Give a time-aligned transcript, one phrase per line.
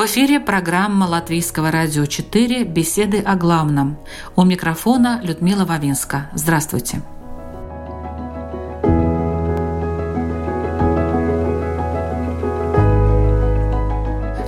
[0.00, 3.98] В эфире программа Латвийского радио 4 «Беседы о главном».
[4.34, 6.30] У микрофона Людмила Вавинска.
[6.32, 7.02] Здравствуйте.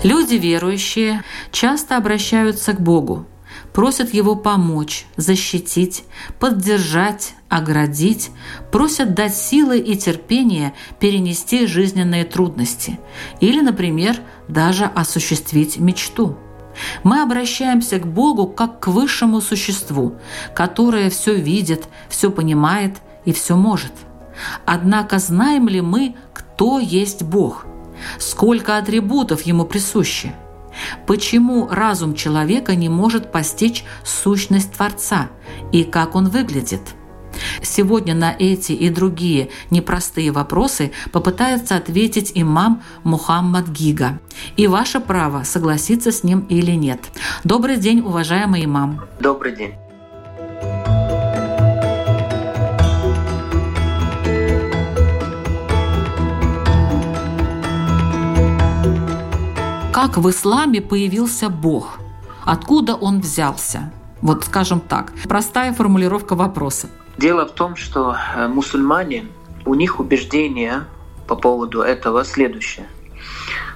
[0.03, 3.27] Люди верующие часто обращаются к Богу,
[3.75, 6.05] просят Его помочь, защитить,
[6.39, 8.31] поддержать, оградить,
[8.71, 12.99] просят дать силы и терпение перенести жизненные трудности
[13.41, 14.17] или, например,
[14.49, 16.39] даже осуществить мечту.
[17.03, 20.15] Мы обращаемся к Богу как к высшему существу,
[20.55, 23.93] которое все видит, все понимает и все может.
[24.65, 27.67] Однако знаем ли мы, кто есть Бог?
[28.19, 30.33] Сколько атрибутов Ему присущи?
[31.07, 35.29] Почему разум человека не может постичь сущность Творца
[35.71, 36.81] и как он выглядит?
[37.63, 44.19] Сегодня на эти и другие непростые вопросы попытается ответить имам Мухаммад Гига.
[44.57, 47.01] И ваше право согласиться с ним или нет.
[47.45, 49.01] Добрый день, уважаемый имам.
[49.21, 49.75] Добрый день.
[59.93, 62.01] Как в исламе появился Бог?
[62.45, 63.93] Откуда он взялся?
[64.21, 66.89] Вот скажем так, простая формулировка вопроса.
[67.19, 69.27] Дело в том, что э, мусульмане,
[69.65, 70.85] у них убеждение
[71.29, 72.89] по поводу этого следующее.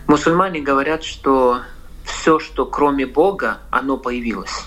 [0.06, 1.60] Мусульмане говорят, что
[2.04, 4.64] все, что кроме Бога, оно появилось.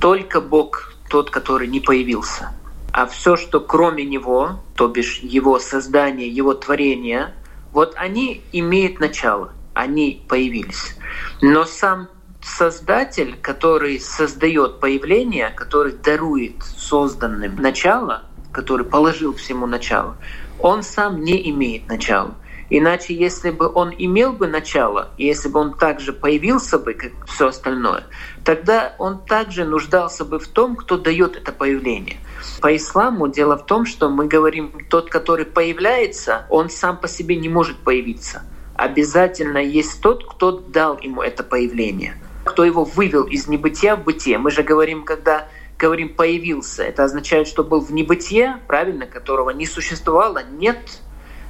[0.00, 2.52] Только Бог тот, который не появился.
[2.92, 7.34] А все, что кроме Него, то бишь Его создание, Его творение,
[7.72, 10.96] вот они имеют начало, они появились.
[11.40, 12.08] Но сам
[12.42, 20.16] Создатель, который создает появление, который дарует созданным начало, который положил всему начало,
[20.58, 22.34] он сам не имеет начала.
[22.72, 27.48] Иначе, если бы он имел бы начало, если бы он также появился бы, как все
[27.48, 28.04] остальное,
[28.44, 32.18] тогда он также нуждался бы в том, кто дает это появление.
[32.60, 37.36] По исламу дело в том, что мы говорим, тот, который появляется, он сам по себе
[37.36, 38.44] не может появиться.
[38.76, 42.19] Обязательно есть тот, кто дал ему это появление
[42.50, 44.38] кто его вывел из небытия в бытие.
[44.38, 45.46] Мы же говорим, когда
[45.78, 51.00] говорим «появился», это означает, что был в небытие, правильно, которого не существовало, нет.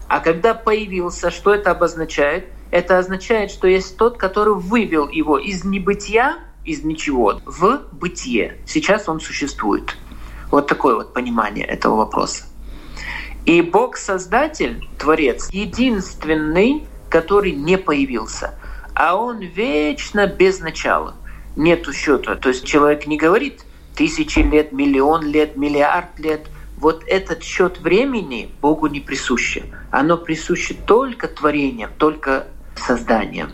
[0.09, 2.49] А когда появился, что это обозначает?
[2.71, 8.59] Это означает, что есть тот, который вывел его из небытия, из ничего, в бытие.
[8.67, 9.97] Сейчас он существует.
[10.51, 12.45] Вот такое вот понимание этого вопроса.
[13.47, 18.55] И Бог-создатель, Творец, единственный, который не появился–
[19.01, 21.15] а он вечно без начала.
[21.57, 22.37] Нету счета.
[22.37, 26.49] То есть человек не говорит тысячи лет, миллион лет, миллиард лет.
[26.77, 29.65] Вот этот счет времени Богу не присуще.
[29.91, 33.53] Оно присуще только творением, только созданием.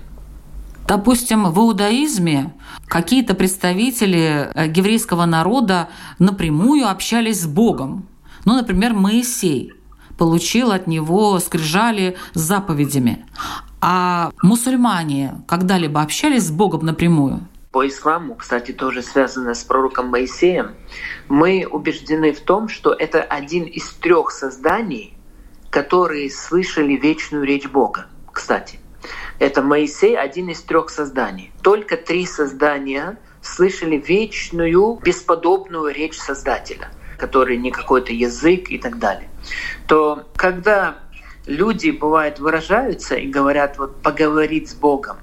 [0.89, 2.53] Допустим, в иудаизме
[2.89, 8.09] какие-то представители э, еврейского народа напрямую общались с Богом.
[8.45, 9.73] Ну, например, Моисей
[10.19, 13.25] получил от него скрижали с заповедями.
[13.89, 17.47] А мусульмане когда-либо общались с Богом напрямую?
[17.71, 20.75] По исламу, кстати, тоже связано с пророком Моисеем,
[21.29, 25.17] мы убеждены в том, что это один из трех созданий,
[25.71, 28.07] которые слышали вечную речь Бога.
[28.33, 28.81] Кстати,
[29.39, 31.53] это Моисей один из трех созданий.
[31.63, 39.29] Только три создания слышали вечную, бесподобную речь Создателя, который не какой-то язык и так далее.
[39.87, 40.97] То когда
[41.47, 45.17] люди, бывает, выражаются и говорят, вот поговорить с Богом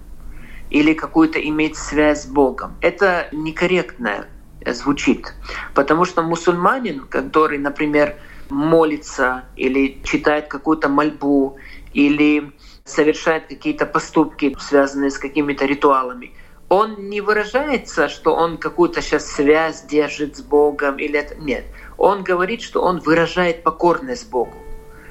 [0.70, 2.76] или какую-то иметь связь с Богом.
[2.82, 4.26] Это некорректно
[4.66, 5.34] звучит,
[5.76, 8.16] потому что мусульманин, который, например,
[8.50, 11.58] молится или читает какую-то мольбу
[11.94, 12.52] или
[12.86, 16.34] совершает какие-то поступки, связанные с какими-то ритуалами,
[16.70, 21.36] он не выражается, что он какую-то сейчас связь держит с Богом или это.
[21.36, 21.66] Нет.
[21.98, 24.63] Он говорит, что он выражает покорность Богу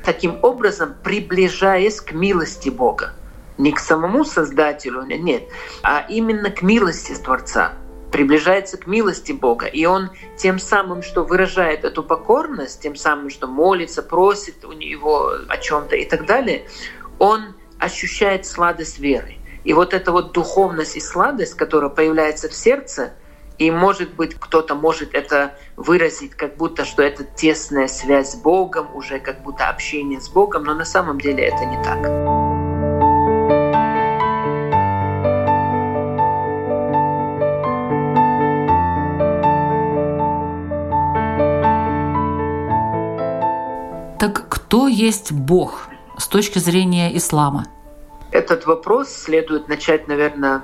[0.05, 3.13] таким образом приближаясь к милости Бога.
[3.59, 5.45] Не к самому Создателю, нет,
[5.83, 7.73] а именно к милости Творца.
[8.11, 9.67] Приближается к милости Бога.
[9.67, 15.33] И он тем самым, что выражает эту покорность, тем самым, что молится, просит у него
[15.49, 16.67] о чем-то и так далее,
[17.19, 19.37] он ощущает сладость веры.
[19.65, 23.15] И вот эта вот духовность и сладость, которая появляется в сердце,
[23.63, 28.89] и, может быть, кто-то может это выразить, как будто, что это тесная связь с Богом,
[28.95, 32.03] уже как будто общение с Богом, но на самом деле это не так.
[44.19, 45.89] Так кто есть Бог
[46.19, 47.67] с точки зрения ислама?
[48.33, 50.63] Этот вопрос следует начать, наверное,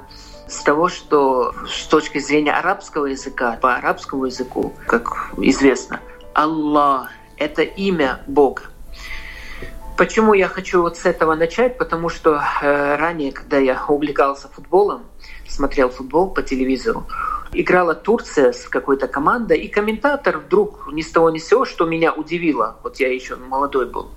[0.49, 6.01] с того, что с точки зрения арабского языка, по арабскому языку, как известно,
[6.35, 8.63] Аллах— это имя Бога.
[9.97, 11.77] Почему я хочу вот с этого начать?
[11.77, 15.03] Потому что э, ранее, когда я увлекался футболом,
[15.49, 17.05] смотрел футбол по телевизору,
[17.53, 21.85] играла Турция с какой-то командой, и комментатор вдруг ни с того ни с сего, что
[21.85, 24.11] меня удивило, вот я еще молодой был,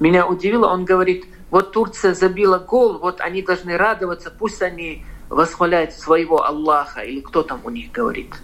[0.00, 5.92] меня удивило, он говорит, вот Турция забила гол, вот они должны радоваться, пусть они восхваляют
[5.94, 8.34] своего Аллаха, или кто там у них говорит.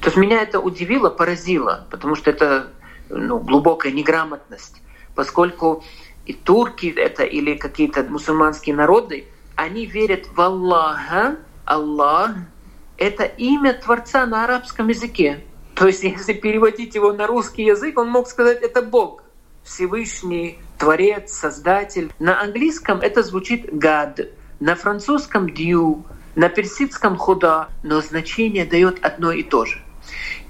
[0.00, 2.68] То есть меня это удивило, поразило, потому что это
[3.08, 4.80] ну, глубокая неграмотность,
[5.14, 5.82] поскольку
[6.26, 9.24] и турки это или какие-то мусульманские народы,
[9.56, 12.32] они верят в Аллаха, Аллах—
[12.98, 15.42] это имя Творца на арабском языке.
[15.74, 19.22] То есть, если переводить его на русский язык, он мог сказать, это Бог,
[19.64, 22.12] Всевышний, Творец, Создатель.
[22.18, 24.30] На английском это звучит God,
[24.60, 26.04] на французском Dieu,
[26.34, 29.82] на персидском худа, но значение дает одно и то же.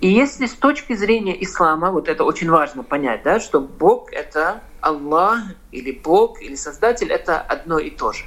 [0.01, 4.63] И если с точки зрения ислама, вот это очень важно понять, да, что Бог— это
[4.81, 5.41] Аллах
[5.73, 8.25] или Бог или Создатель— это одно и то же.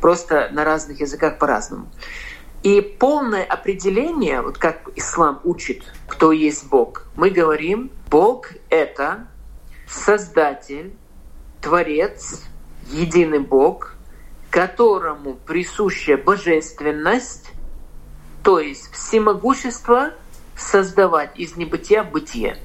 [0.00, 1.90] Просто на разных языках по-разному.
[2.62, 9.26] И полное определение, вот как ислам учит, кто есть Бог, мы говорим, Бог— это
[9.86, 10.94] Создатель,
[11.60, 12.42] Творец,
[12.90, 13.94] единый Бог—
[14.50, 17.50] которому присуща божественность,
[18.42, 20.12] то есть всемогущество
[20.56, 22.58] создавать из небытия бытие.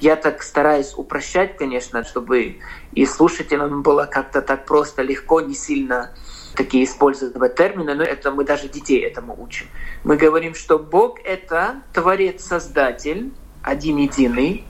[0.00, 2.58] Я так стараюсь упрощать, конечно, чтобы
[2.92, 6.12] и слушателям было как-то так просто, легко, не сильно
[6.54, 9.66] такие использовать термины, но это мы даже детей этому учим.
[10.04, 13.32] Мы говорим, что Бог— это Творец-Создатель,
[13.62, 14.64] один единый,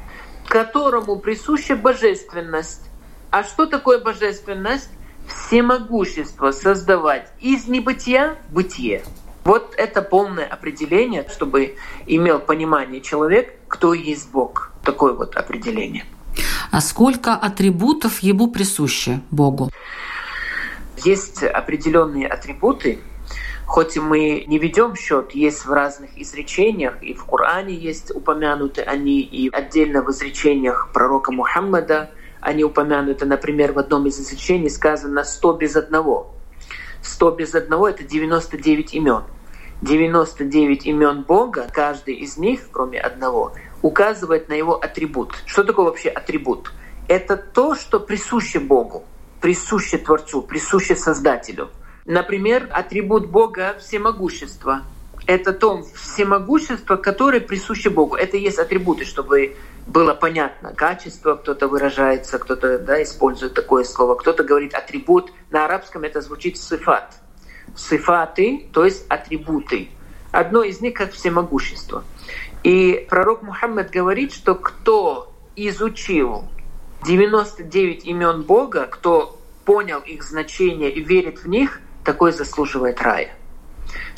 [0.46, 2.82] которому присуща божественность.
[3.30, 4.90] А что такое божественность?
[5.30, 9.02] Всемогущество создавать из небытия бытие.
[9.44, 14.72] Вот это полное определение, чтобы имел понимание человек, кто есть Бог.
[14.84, 16.04] Такое вот определение.
[16.70, 19.70] А сколько атрибутов ему присуще Богу?
[21.04, 23.00] Есть определенные атрибуты,
[23.66, 28.82] хоть и мы не ведем счет, есть в разных изречениях, и в Коране есть упомянуты
[28.82, 35.24] они, и отдельно в изречениях пророка Мухаммада– они упомянуты, например, в одном из изречений сказано
[35.24, 36.34] «сто без одного».
[37.02, 39.22] «Сто без одного»— это 99 имен.
[39.82, 45.32] 99 имен Бога, каждый из них, кроме одного, указывает на его атрибут.
[45.46, 46.72] Что такое вообще атрибут?
[47.08, 49.04] Это то, что присуще Богу,
[49.40, 51.70] присуще Творцу, присуще Создателю.
[52.04, 54.82] Например, атрибут Бога— всемогущество.
[55.30, 58.16] Это то всемогущество, которое присуще Богу.
[58.16, 59.54] Это есть атрибуты, чтобы
[59.86, 65.32] было понятно качество, кто-то выражается, кто-то да, использует такое слово, кто-то говорит атрибут.
[65.50, 67.14] На арабском это звучит сифат.
[67.76, 69.90] Сифаты, то есть атрибуты.
[70.32, 72.02] Одно из них как всемогущество.
[72.64, 76.42] И пророк Мухаммад говорит, что кто изучил
[77.06, 83.30] 99 имен Бога, кто понял их значение и верит в них, такой заслуживает рая.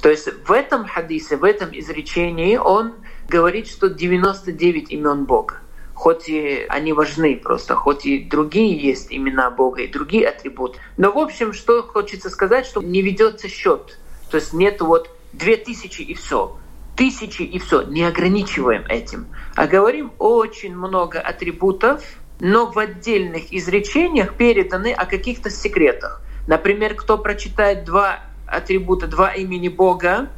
[0.00, 2.94] То есть в этом хадисе, в этом изречении он
[3.28, 5.60] говорит, что 99 имен Бога.
[5.94, 10.78] Хоть и они важны просто, хоть и другие есть имена Бога и другие атрибуты.
[10.96, 13.98] Но в общем, что хочется сказать, что не ведется счет.
[14.30, 16.56] То есть нет вот две тысячи и все,
[16.96, 17.82] тысячи и все.
[17.82, 19.26] Не ограничиваем этим.
[19.54, 22.02] А говорим очень много атрибутов,
[22.40, 26.20] но в отдельных изречениях переданы о каких-то секретах.
[26.48, 28.20] Например, кто прочитает два
[28.52, 30.28] атрибута, два имени Бога,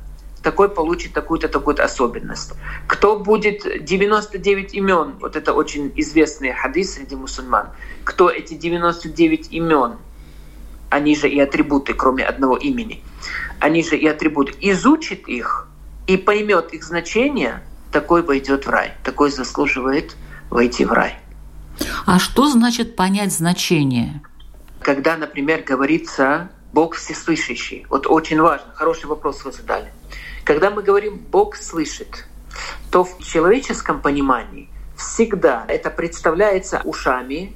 [0.42, 2.52] такой получит такую-то, такую-то особенность.
[2.86, 7.70] Кто будет 99 имен, вот это очень известный хадис среди мусульман,
[8.04, 9.96] кто эти 99 имен,
[10.90, 13.02] они же и атрибуты, кроме одного имени,
[13.58, 15.68] они же и атрибуты, изучит их
[16.06, 20.14] и поймет их значение, такой войдет в рай, такой заслуживает
[20.50, 21.16] войти в рай.
[22.06, 24.22] А что значит понять значение?
[24.80, 27.86] Когда, например, говорится Бог всеслышащий.
[27.88, 29.92] Вот очень важно, хороший вопрос вы задали.
[30.44, 32.26] Когда мы говорим «Бог слышит»,
[32.90, 37.54] то в человеческом понимании всегда это представляется ушами,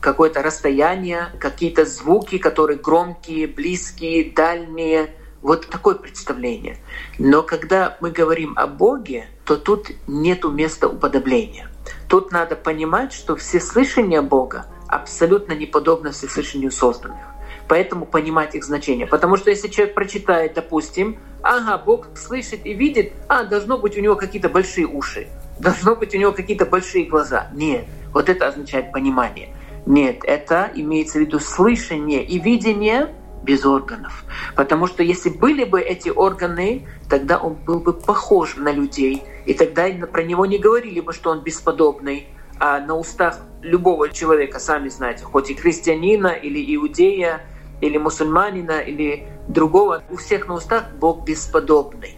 [0.00, 5.14] какое-то расстояние, какие-то звуки, которые громкие, близкие, дальние.
[5.40, 6.76] Вот такое представление.
[7.18, 11.70] Но когда мы говорим о Боге, то тут нет места уподобления.
[12.06, 17.31] Тут надо понимать, что всеслышание Бога абсолютно не подобно всеслышанию созданных.
[17.68, 19.06] Поэтому понимать их значение.
[19.06, 24.00] Потому что если человек прочитает, допустим, ага, Бог слышит и видит, а, должно быть у
[24.00, 25.28] него какие-то большие уши,
[25.58, 27.48] должно быть у него какие-то большие глаза.
[27.52, 29.54] Нет, вот это означает понимание.
[29.86, 34.24] Нет, это имеется в виду слышание и видение без органов.
[34.54, 39.54] Потому что если были бы эти органы, тогда он был бы похож на людей, и
[39.54, 42.28] тогда про него не говорили бы, что он бесподобный,
[42.60, 47.44] а на устах любого человека, сами знаете, хоть и христианина или иудея,
[47.82, 52.16] или мусульманина, или другого, у всех на устах Бог бесподобный.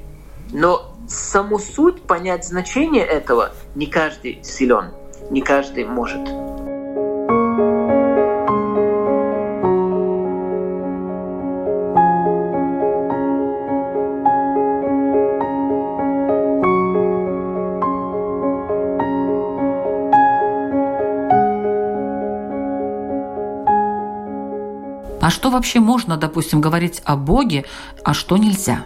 [0.52, 4.92] Но саму суть, понять значение этого, не каждый силен,
[5.30, 6.20] не каждый может.
[25.24, 27.64] А что вообще можно, допустим, говорить о Боге,
[28.04, 28.84] а что нельзя?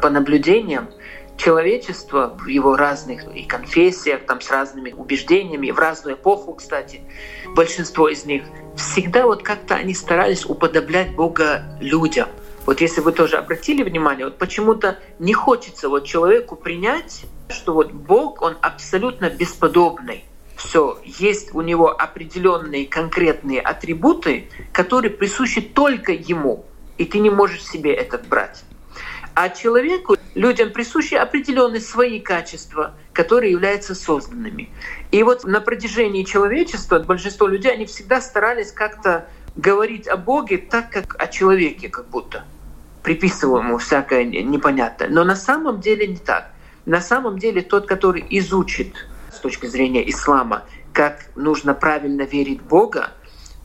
[0.00, 0.88] По наблюдениям,
[1.36, 7.02] человечество в его разных и конфессиях, там, с разными убеждениями, в разную эпоху, кстати,
[7.54, 8.44] большинство из них,
[8.78, 12.30] всегда вот как-то они старались уподоблять Бога людям.
[12.64, 17.92] Вот если вы тоже обратили внимание, вот почему-то не хочется вот человеку принять, что вот
[17.92, 20.24] Бог, он абсолютно бесподобный
[20.60, 26.66] все, есть у него определенные конкретные атрибуты, которые присущи только ему,
[26.98, 28.62] и ты не можешь себе этот брать.
[29.34, 34.68] А человеку, людям присущи определенные свои качества, которые являются созданными.
[35.10, 39.26] И вот на протяжении человечества большинство людей, они всегда старались как-то
[39.56, 42.44] говорить о Боге так, как о человеке, как будто
[43.02, 45.08] приписывая ему всякое непонятное.
[45.08, 46.50] Но на самом деле не так.
[46.84, 49.06] На самом деле тот, который изучит
[49.40, 53.08] с точки зрения ислама, как нужно правильно верить в Бога,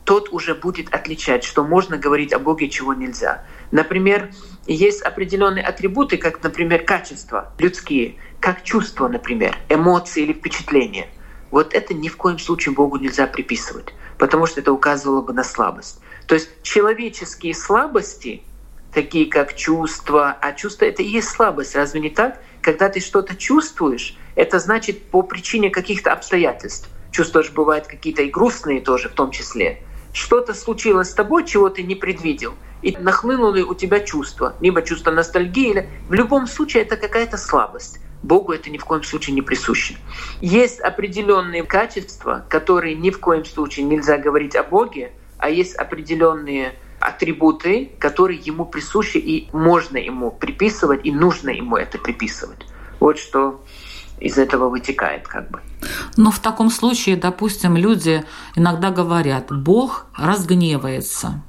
[0.04, 3.44] тот уже будет отличать, что можно говорить о Боге, чего нельзя.
[3.72, 4.30] Например,
[4.66, 11.08] есть определенные атрибуты, как, например, качества людские, как чувства, например, эмоции или впечатления.
[11.50, 15.44] Вот это ни в коем случае Богу нельзя приписывать, потому что это указывало бы на
[15.44, 16.00] слабость.
[16.26, 18.42] То есть человеческие слабости,
[18.94, 22.40] такие как чувства, а чувство— это и есть слабость, разве не так?
[22.66, 26.88] Когда ты что-то чувствуешь, это значит по причине каких-то обстоятельств.
[27.12, 29.84] Чувства же бывают какие-то и грустные тоже в том числе.
[30.12, 35.12] Что-то случилось с тобой, чего ты не предвидел, и нахлынули у тебя чувства, либо чувство
[35.12, 38.00] ностальгии, или в любом случае это какая-то слабость.
[38.24, 39.96] Богу это ни в коем случае не присуще.
[40.40, 46.74] Есть определенные качества, которые ни в коем случае нельзя говорить о Боге, а есть определенные
[47.06, 52.66] атрибуты, которые ему присущи и можно ему приписывать, и нужно ему это приписывать.
[52.98, 53.60] Вот что
[54.18, 55.60] из этого вытекает как бы.
[56.16, 58.24] Но в таком случае, допустим, люди
[58.56, 61.42] иногда говорят, Бог разгневается.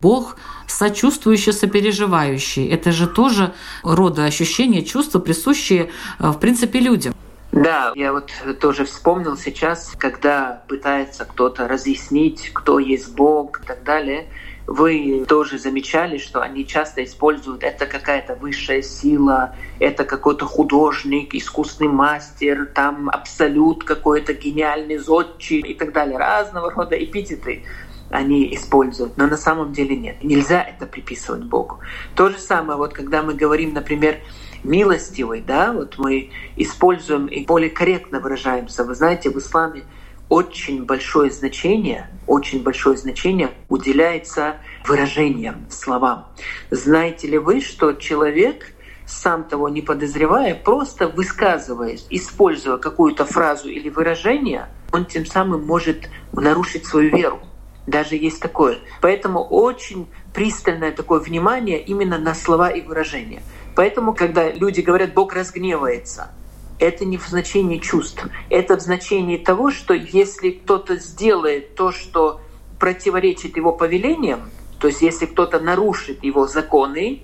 [0.00, 2.68] Бог сочувствующий, сопереживающий.
[2.68, 7.14] Это же тоже рода ощущения, чувства, присущие, э, в принципе, людям.
[7.52, 8.30] Да, я вот
[8.60, 14.26] тоже вспомнил сейчас, когда пытается кто-то разъяснить, кто есть Бог и так далее–
[14.66, 21.88] вы тоже замечали, что они часто используют это какая-то высшая сила, это какой-то художник, искусный
[21.88, 26.18] мастер, там абсолют какой-то гениальный зодчий и так далее.
[26.18, 27.64] Разного рода эпитеты
[28.10, 30.22] они используют, но на самом деле нет.
[30.22, 31.80] Нельзя это приписывать Богу.
[32.14, 34.18] То же самое, вот когда мы говорим, например,
[34.64, 38.84] милостивый, да, вот мы используем и более корректно выражаемся.
[38.84, 39.82] Вы знаете, в исламе
[40.28, 44.56] очень большое значение, очень большое значение уделяется
[44.86, 46.26] выражениям, словам.
[46.70, 48.72] Знаете ли вы, что человек,
[49.06, 56.08] сам того не подозревая, просто высказываясь, используя какую-то фразу или выражение, он тем самым может
[56.32, 57.40] нарушить свою веру.
[57.86, 58.78] Даже есть такое.
[59.00, 63.42] Поэтому очень пристальное такое внимание именно на слова и выражения.
[63.76, 66.30] Поэтому, когда люди говорят «Бог разгневается»,
[66.78, 72.40] это не в значении чувств, это в значении того, что если кто-то сделает то, что
[72.78, 77.22] противоречит его повелениям, то есть если кто-то нарушит его законы,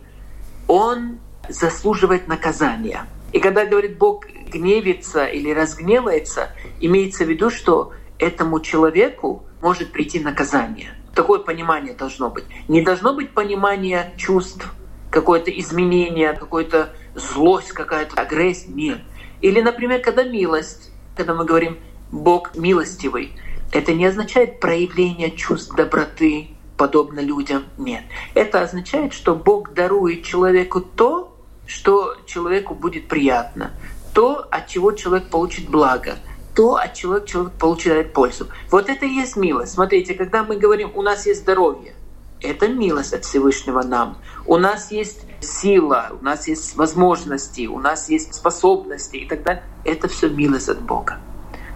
[0.68, 1.18] он
[1.48, 3.06] заслуживает наказания.
[3.32, 10.20] И когда говорит Бог гневится или разгневается, имеется в виду, что этому человеку может прийти
[10.20, 10.94] наказание.
[11.14, 12.44] Такое понимание должно быть.
[12.68, 14.72] Не должно быть понимания чувств,
[15.10, 18.70] какое-то изменение, какое-то злость, какая-то агрессия.
[18.70, 19.00] Нет.
[19.42, 21.76] Или, например, когда милость, когда мы говорим
[22.10, 23.36] «Бог милостивый»,
[23.72, 27.64] Это не означает проявление чувств доброты, подобно людям.
[27.78, 28.02] Нет.
[28.34, 31.34] Это означает, что Бог дарует человеку то,
[31.66, 33.70] что человеку будет приятно,
[34.12, 36.16] то, от чего человек получит благо,
[36.54, 38.48] то, от чего человек получает пользу.
[38.70, 39.72] Вот это и есть милость.
[39.72, 41.94] Смотрите, когда мы говорим, у нас есть здоровье,
[42.42, 44.18] это милость от Всевышнего нам.
[44.46, 49.62] У нас есть сила, у нас есть возможности, у нас есть способности и так далее.
[49.84, 51.18] Это все милость от Бога.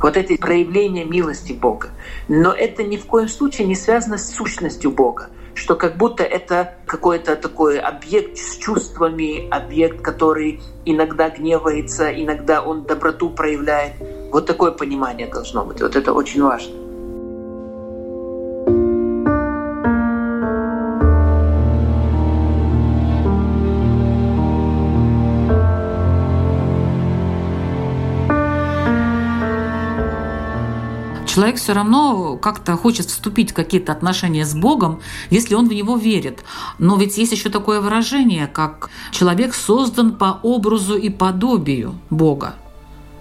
[0.01, 1.89] Вот эти проявления милости Бога.
[2.29, 6.75] Но это ни в коем случае не связано с сущностью Бога что как будто это
[6.87, 13.95] какой-то такой объект с чувствами, объект, который иногда гневается, иногда он доброту проявляет.
[14.31, 15.81] Вот такое понимание должно быть.
[15.81, 16.86] Вот это очень важно.
[31.37, 35.99] Человек все равно как-то хочет вступить в какие-то отношения с Богом, если он в него
[35.99, 36.43] верит.
[36.79, 42.55] Но ведь есть еще такое выражение, как человек создан по образу и подобию Бога.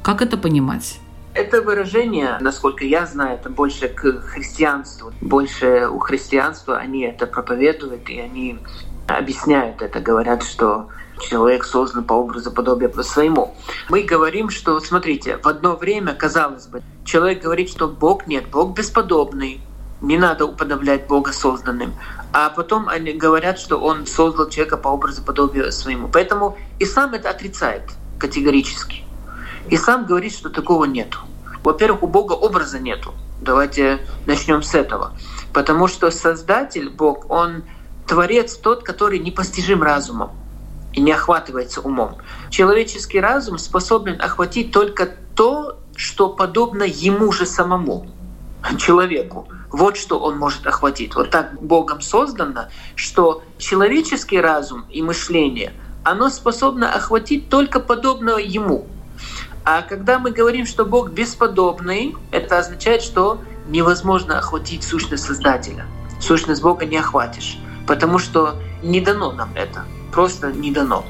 [0.01, 0.99] Как это понимать?
[1.33, 5.11] Это выражение, насколько я знаю, это больше к христианству.
[5.19, 8.59] Больше у христианства они это проповедуют, и они
[9.07, 10.87] объясняют это, говорят, что
[11.21, 13.55] человек создан по образу подобия по своему.
[13.89, 18.75] Мы говорим, что, смотрите, в одно время, казалось бы, человек говорит, что Бог нет, Бог
[18.75, 19.61] бесподобный,
[20.01, 21.93] не надо уподоблять Бога созданным.
[22.33, 26.09] А потом они говорят, что Он создал человека по образу подобию своему.
[26.11, 27.83] Поэтому ислам это отрицает
[28.19, 29.03] категорически.
[29.69, 31.19] Ислам говорит, что такого нету.
[31.63, 33.13] Во-первых, у Бога образа нету.
[33.41, 35.13] Давайте начнем с этого.
[35.53, 37.63] Потому что Создатель, Бог, Он
[38.05, 40.31] Творец тот, который непостижим разумом
[40.95, 42.17] и не охватывается умом.
[42.49, 48.07] Человеческий разум способен охватить только то, что подобно ему же самому,
[48.77, 49.47] человеку.
[49.71, 51.15] Вот что он может охватить.
[51.15, 58.87] Вот так Богом создано, что человеческий разум и мышление, оно способно охватить только подобное ему.
[59.65, 65.87] А когда мы говорим, что Бог бесподобный, это означает, что невозможно охватить сущность Создателя.
[66.21, 71.03] Сущность Бога не охватишь, потому что не дано нам это просто не дано.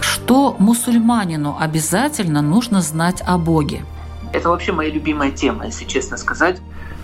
[0.00, 3.84] Что мусульманину обязательно нужно знать о Боге?
[4.32, 6.60] Это вообще моя любимая тема, если честно сказать.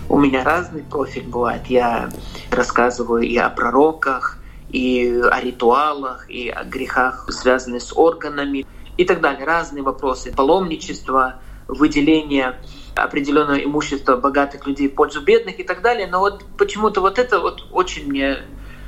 [0.09, 1.67] У меня разный профиль бывает.
[1.67, 2.09] Я
[2.51, 4.39] рассказываю и о пророках,
[4.71, 8.65] и о ритуалах, и о грехах, связанных с органами
[8.99, 9.45] и так далее.
[9.45, 10.33] Разные вопросы.
[10.35, 12.59] Паломничество, выделение
[12.95, 16.05] определенного имущества богатых людей в пользу бедных и так далее.
[16.05, 18.39] Но вот почему-то вот это вот очень мне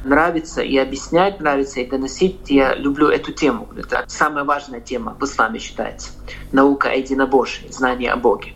[0.03, 2.49] нравится и объяснять нравится, и доносить.
[2.49, 3.69] Я люблю эту тему.
[3.77, 6.09] Это самая важная тема в исламе считается.
[6.51, 8.53] Наука о единобожии, знание о Боге.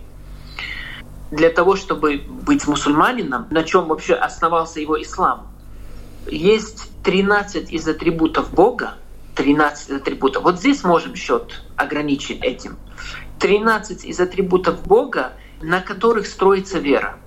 [1.31, 5.47] Для того, чтобы быть мусульманином, на чем вообще основался его ислам,
[6.29, 8.95] есть 13 из атрибутов Бога,
[9.35, 10.43] 13 атрибутов.
[10.43, 12.77] Вот здесь можем счет ограничить этим.
[13.39, 17.17] 13 из атрибутов Бога, на которых строится вера.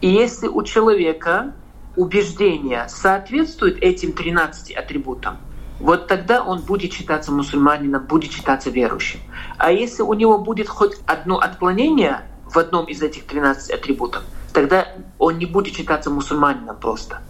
[0.00, 1.54] И если у человека
[1.96, 5.38] убеждение соответствует этим 13 атрибутам,
[5.80, 9.20] вот тогда он будет считаться мусульманином, будет считаться верующим.
[9.56, 14.88] А если у него будет хоть одно отклонение в одном из этих 13 атрибутов, тогда
[15.18, 17.22] он не будет считаться мусульманином просто.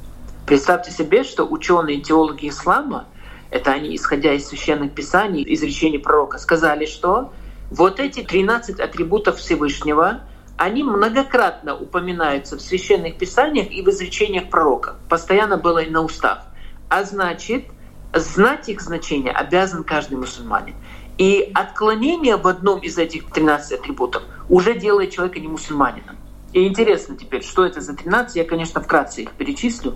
[0.46, 3.06] Представьте себе, что ученые теологи ислама–
[3.50, 7.32] это они, исходя из священных писаний, из речений пророка, сказали, что
[7.70, 10.22] вот эти 13 атрибутов Всевышнего,
[10.56, 14.96] они многократно упоминаются в священных писаниях и в изречениях пророка.
[15.08, 16.44] Постоянно было и на устах.
[16.88, 17.66] А значит,
[18.12, 20.74] знать их значение обязан каждый мусульманин.
[21.16, 26.16] И отклонение в одном из этих 13 атрибутов уже делает человека не мусульманином.
[26.52, 29.94] И интересно теперь, что это за 13, я, конечно, вкратце их перечислю.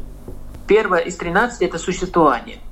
[0.67, 2.59] Первое из 13— это существование—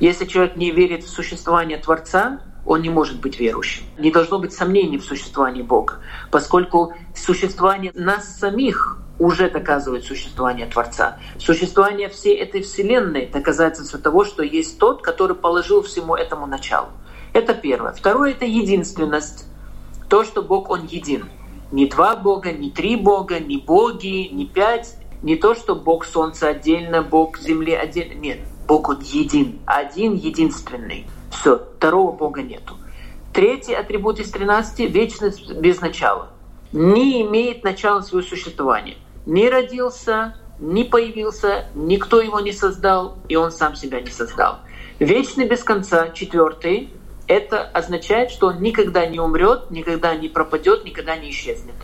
[0.00, 3.84] если человек не верит в существование Творца, он не может быть верующим.
[3.98, 11.18] Не должно быть сомнений в существовании Бога, поскольку существование нас самих уже доказывает существование Творца.
[11.38, 16.90] Существование всей этой Вселенной доказательство того, что есть тот, который положил всему этому начало.
[17.32, 17.92] Это первое.
[17.92, 19.46] Второе— это единственность.
[20.08, 21.28] То, что Бог, Он един.
[21.72, 24.97] Не два Бога, не три Бога, не боги, не пять.
[25.22, 28.14] Не то, что Бог Солнца отдельно, Бог Земли отдельно.
[28.14, 28.38] Нет.
[28.66, 31.06] Бог Он един, один, единственный.
[31.30, 32.76] Все, второго Бога нету.
[33.32, 36.28] Третий атрибут из 13– вечность без начала.
[36.72, 38.96] Не имеет начала своего существования.
[39.26, 44.58] Не родился, не появился, никто его не создал, и он сам себя не создал.
[44.98, 46.90] Вечный без конца, четвертый,
[47.26, 51.74] это означает, что он никогда не умрет, никогда не пропадет, никогда не исчезнет.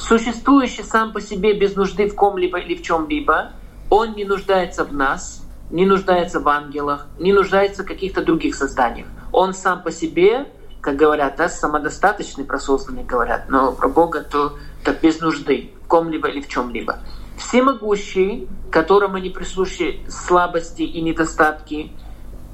[0.00, 3.52] Существующий сам по себе без нужды в ком-либо или в чем-либо,
[3.90, 9.06] он не нуждается в нас, не нуждается в ангелах, не нуждается в каких-то других созданиях.
[9.30, 10.46] Он сам по себе,
[10.80, 12.58] как говорят, да, самодостаточный, про
[13.06, 17.00] говорят, но про Бога то, то без нужды в ком-либо или в чем-либо.
[17.36, 21.92] Всемогущий, которому не присущи слабости и недостатки,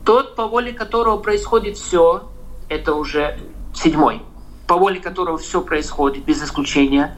[0.05, 2.29] тот, по воле которого происходит все,
[2.69, 3.39] это уже
[3.73, 4.23] седьмой,
[4.67, 7.17] по воле которого все происходит без исключения.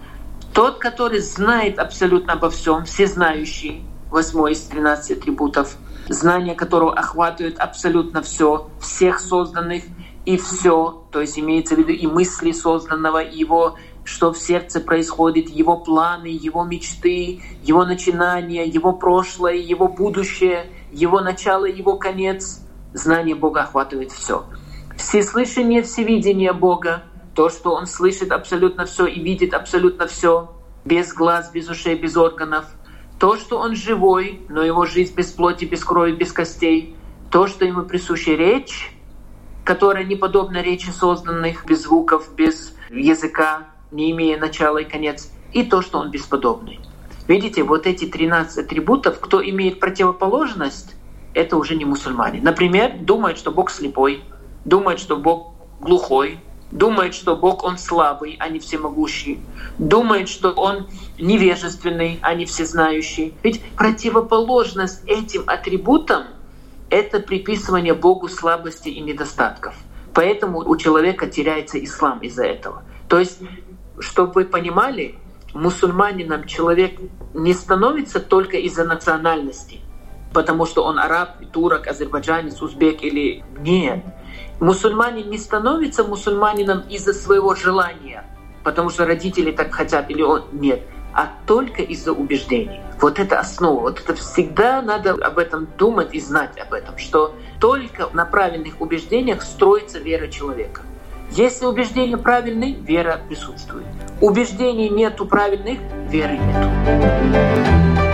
[0.59, 5.77] Тот, который знает абсолютно обо всем, всезнающий, восьмой из 13 атрибутов,
[6.09, 9.85] знание которого охватывает абсолютно все, всех созданных
[10.25, 14.81] и все, то есть имеется в виду и мысли созданного, и его что в сердце
[14.81, 22.62] происходит, его планы, его мечты, его начинания, его прошлое, его будущее, его начало, его конец.
[22.94, 24.44] Знание Бога охватывает все
[24.99, 27.05] всеслышание, всевидение Бога,
[27.38, 32.16] то, что Он слышит абсолютно все и видит абсолютно все, без глаз, без ушей, без
[32.16, 32.64] органов,
[33.20, 36.96] то, что Он живой, но Его жизнь без плоти, без крови, без костей,
[37.31, 38.92] то, что Ему присуща речь,
[39.62, 45.62] которая не подобна речи созданных без звуков, без языка, не имея начала и конец, и
[45.62, 46.81] то, что Он бесподобный.
[47.29, 50.96] Видите, вот эти 13 атрибутов, кто имеет противоположность,
[51.35, 52.40] это уже не мусульмане.
[52.42, 54.24] Например, думает, что Бог слепой–
[54.64, 59.40] думает, что Бог глухой, думает, что Бог Он слабый, а не всемогущий,
[59.78, 60.87] думает, что Он
[61.18, 63.35] невежественный, а не всезнающий.
[63.42, 66.24] Ведь противоположность этим атрибутам—
[66.90, 69.74] это приписывание Богу слабости и недостатков.
[70.14, 72.83] Поэтому у человека теряется ислам из-за этого.
[73.09, 73.38] То есть,
[74.00, 75.14] чтобы вы понимали,
[75.54, 76.98] мусульманином человек
[77.35, 79.81] не становится только из-за национальности,
[80.33, 84.04] потому что он араб, турок, азербайджанец, узбек или нет.
[84.61, 88.25] Мусульманин не становится мусульманином из-за своего желания,
[88.64, 90.83] потому что родители так хотят или он нет,
[91.14, 92.81] а только из-за убеждений.
[93.01, 93.83] Вот это основа.
[93.83, 98.81] Вот это всегда надо об этом думать и знать об этом, что только на правильных
[98.81, 100.83] убеждениях строится вера человека.
[101.31, 103.87] Если убеждения правильные, вера присутствует.
[104.21, 105.79] Убеждений нету правильных,
[106.11, 108.08] веры нету.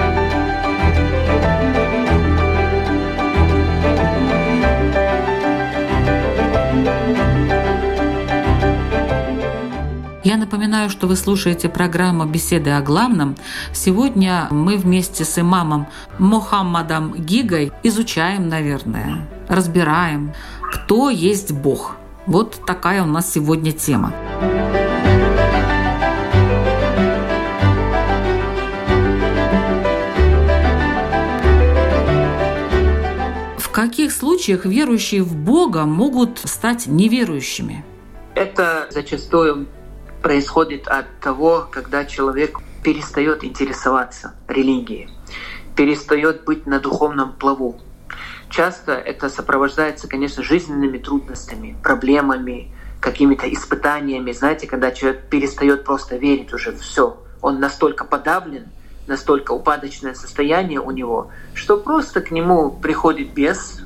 [10.35, 13.37] Я напоминаю, что вы слушаете программу «Беседы о главном».
[13.73, 15.87] Сегодня мы вместе с имамом
[16.19, 21.95] Мухаммадом Гигой изучаем, наверное, разбираем, кто есть Бог.
[22.27, 24.13] Вот такая у нас сегодня тема.
[33.57, 37.85] В каких случаях верующие в Бога могут стать неверующими?
[38.35, 39.69] Это зачастую
[40.25, 45.11] происходит от того, когда человек перестает интересоваться религией,
[45.77, 47.79] перестает быть на духовном плаву.
[48.49, 54.33] Часто это сопровождается, конечно, жизненными трудностями, проблемами, какими-то испытаниями.
[54.33, 58.69] Знаете, когда человек перестает просто верить уже все, он настолько подавлен,
[59.07, 63.83] настолько упадочное состояние у него, что просто к нему приходит бес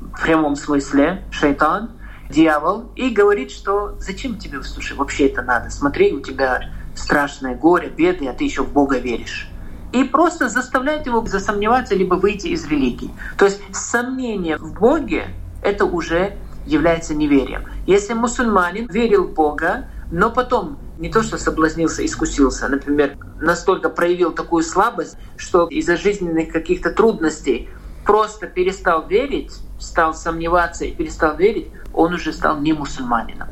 [0.00, 1.92] в прямом смысле, шайтан,
[2.30, 5.70] дьявол и говорит, что зачем тебе, слушай, вообще это надо?
[5.70, 9.48] Смотри, у тебя страшное горе, беды, а ты еще в Бога веришь.
[9.92, 13.10] И просто заставляет его засомневаться, либо выйти из религии.
[13.38, 15.28] То есть сомнение в Боге—
[15.62, 16.36] это уже
[16.66, 17.64] является неверием.
[17.86, 24.32] Если мусульманин верил в Бога, но потом не то что соблазнился, искусился, например, настолько проявил
[24.32, 27.70] такую слабость, что из-за жизненных каких-то трудностей
[28.04, 33.48] просто перестал верить, стал сомневаться и перестал верить, он уже стал не мусульманином.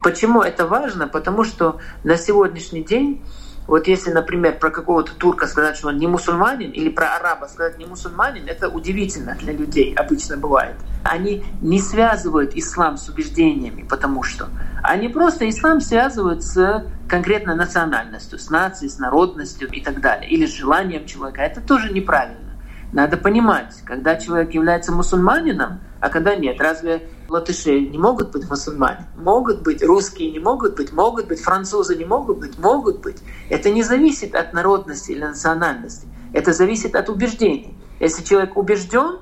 [0.00, 1.08] Почему это важно?
[1.08, 3.22] Потому что на сегодняшний день
[3.66, 7.78] вот если, например, про какого-то турка сказать, что он не мусульманин, или про араба сказать
[7.78, 10.76] не мусульманин, это удивительно для людей, обычно бывает.
[11.02, 14.48] Они не связывают ислам с убеждениями, потому что
[14.82, 20.46] они просто ислам связывают с конкретной национальностью, с нацией, с народностью и так далее, или
[20.46, 21.42] с желанием человека.
[21.42, 22.45] Это тоже неправильно.
[22.92, 26.60] Надо понимать, когда человек является мусульманином, а когда нет.
[26.60, 29.06] Разве латыши не могут быть мусульмане?
[29.16, 29.82] Могут быть.
[29.82, 30.92] Русские не могут быть?
[30.92, 31.40] Могут быть.
[31.40, 32.58] Французы не могут быть?
[32.58, 33.22] Могут быть.
[33.50, 36.06] Это не зависит от народности или национальности.
[36.32, 37.76] Это зависит от убеждений.
[37.98, 39.18] Если человек убежден,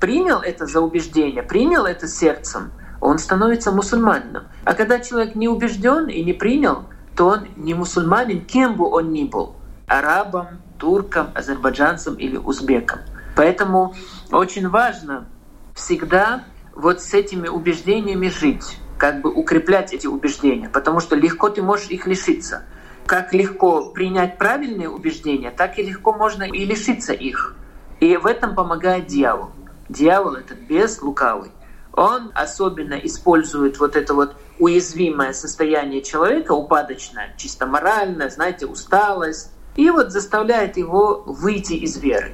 [0.00, 4.44] принял это за убеждение, принял это сердцем, он становится мусульманином.
[4.64, 9.12] А когда человек не убежден и не принял, то он не мусульманин, кем бы он
[9.12, 9.54] ни был.
[9.86, 13.00] Арабом, туркам, азербайджанцам или узбекам.
[13.34, 13.94] Поэтому
[14.30, 15.26] очень важно
[15.74, 21.62] всегда вот с этими убеждениями жить, как бы укреплять эти убеждения, потому что легко ты
[21.62, 22.64] можешь их лишиться.
[23.06, 27.54] Как легко принять правильные убеждения, так и легко можно и лишиться их.
[28.00, 29.50] И в этом помогает дьявол.
[29.88, 31.52] Дьявол— этот бес лукавый.
[31.92, 39.90] Он особенно использует вот это вот уязвимое состояние человека, упадочное, чисто моральное, знаете, усталость, и
[39.90, 42.32] вот заставляет его выйти из веры,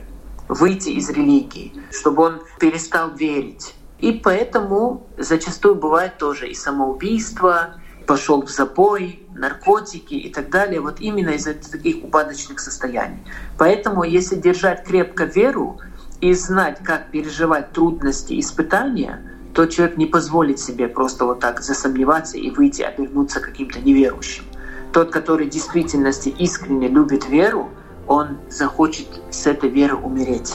[0.48, 3.74] выйти из религии, чтобы он перестал верить.
[3.98, 7.74] И поэтому зачастую бывает тоже и самоубийство,
[8.06, 13.22] пошел в запой, наркотики и так далее, вот именно из-за таких упадочных состояний.
[13.58, 15.80] Поэтому если держать крепко веру
[16.20, 19.22] и знать, как переживать трудности, испытания,
[19.54, 24.44] то человек не позволит себе просто вот так засомневаться и выйти, обернуться каким-то неверующим.
[24.92, 27.70] Тот, который в действительности искренне любит веру,
[28.06, 30.54] он захочет с этой веры умереть.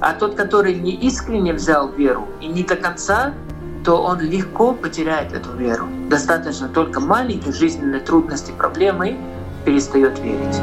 [0.00, 3.32] А тот, который не искренне взял веру и не до конца,
[3.84, 5.86] то он легко потеряет эту веру.
[6.10, 9.16] Достаточно только маленьких жизненных трудностей, проблемы
[9.64, 10.60] перестает верить.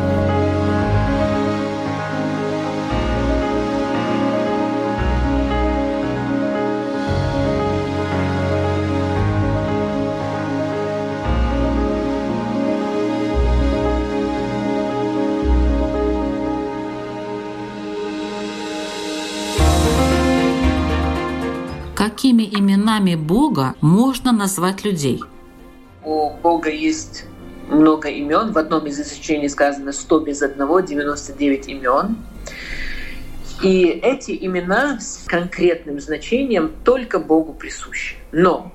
[22.23, 25.21] Какими именами Бога можно назвать людей?
[26.05, 27.25] У Бога есть
[27.67, 28.53] много имен.
[28.53, 32.15] В одном из изречений сказано 100 без одного, 99 имен.
[33.61, 38.15] И эти имена с конкретным значением только Богу присущи.
[38.31, 38.71] Но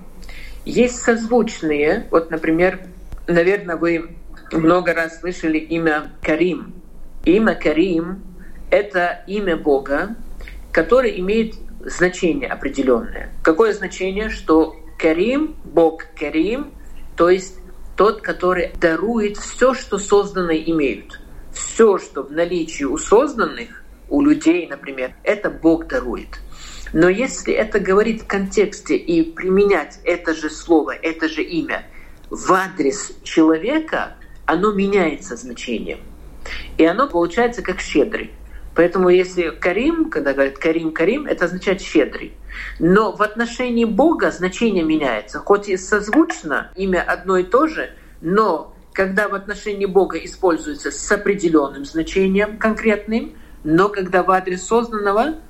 [0.67, 2.81] есть созвучные, вот, например,
[3.27, 4.11] наверное, вы
[4.53, 6.75] много раз слышали имя Карим.
[7.25, 8.21] Имя Карим—
[8.71, 10.17] это имя Бога,
[10.71, 11.55] которое имеет
[11.85, 13.33] значение определенное.
[13.43, 14.31] Какое значение?
[14.31, 16.73] Что Карим, Бог Карим,
[17.17, 17.59] то есть
[17.97, 21.21] тот, который дарует все, что созданные имеют.
[21.53, 26.39] Все, что в наличии у созданных, у людей, например, это Бог дарует.
[26.93, 31.87] Но если это говорить в контексте и применять это же слово, это же имя
[32.31, 34.15] в адрес человека,
[34.47, 36.01] оно меняется значением.
[36.79, 38.31] И оно получается как щедрый.
[38.79, 42.35] Поэтому если Карим, когда говорят Карим, Карим, это означает щедрый.
[42.79, 45.41] Но в отношении Бога значение меняется.
[45.41, 51.11] Хоть и созвучно имя одно и то же, но когда в отношении Бога используется с
[51.11, 53.33] определенным значением конкретным,
[53.65, 55.41] но когда в адрес созданного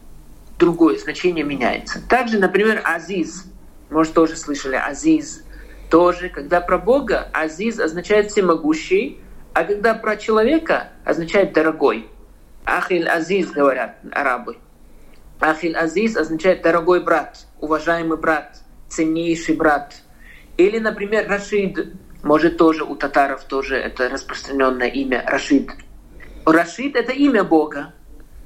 [0.58, 2.00] другое значение меняется.
[2.08, 3.44] Также, например, Азиз.
[3.90, 5.44] Может, тоже слышали Азиз.
[5.90, 9.20] Тоже, когда про Бога Азиз означает всемогущий,
[9.52, 12.08] а когда про человека означает дорогой.
[12.68, 14.58] Ахиль Азиз, говорят арабы.
[15.40, 19.94] Ахиль Азиз означает дорогой брат, уважаемый брат, ценнейший брат.
[20.58, 25.70] Или, например, Рашид, может тоже у татаров тоже это распространенное имя Рашид.
[26.44, 27.94] Рашид— это имя Бога,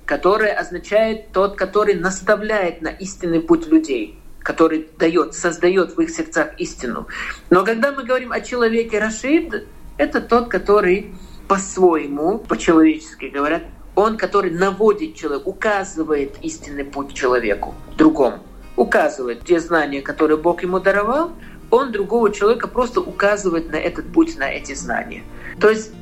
[0.06, 6.60] которое означает тот, который наставляет на истинный путь людей, который дает, создает в их сердцах
[6.60, 7.08] истину.
[7.50, 9.66] Но когда мы говорим о человеке Рашид,
[9.98, 11.12] это тот, который
[11.48, 13.62] по-своему, по-человечески говорят,
[13.94, 18.38] он, который наводит человека, указывает истинный путь человеку, другому.
[18.76, 21.32] Указывает те знания, которые Бог ему даровал,
[21.70, 25.22] он другого человека просто указывает на этот путь, на эти знания.
[25.60, 25.92] То есть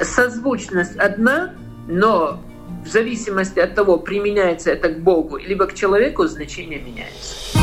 [0.00, 1.54] созвучность одна,
[1.88, 2.40] но
[2.84, 7.59] в зависимости от того, применяется это к Богу либо к человеку, значение меняется.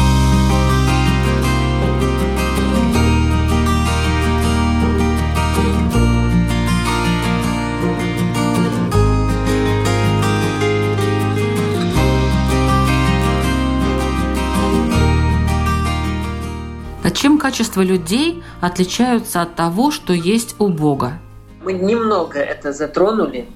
[17.17, 21.19] Чем качества людей отличаются от того, что есть у Бога?
[21.63, 23.47] Мы немного это затронули